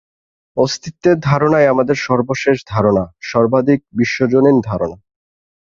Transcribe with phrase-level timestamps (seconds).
[0.57, 4.97] অস্তিত্বের ধারণাই আমাদের সর্বশেষ ধারণা, সর্বাধিক বিশ্বজনীন ধারণা।